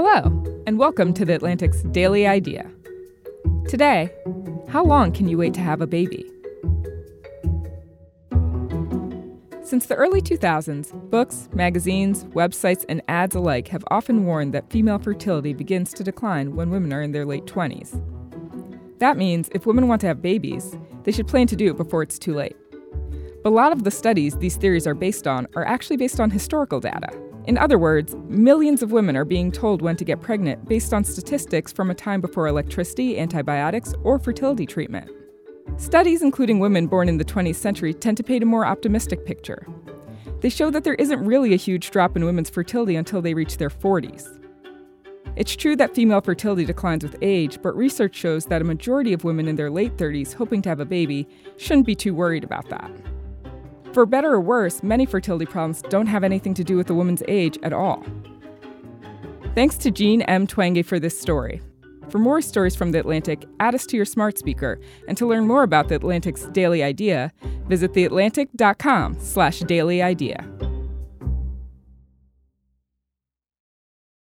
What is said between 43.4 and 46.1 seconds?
their 40s. It's true that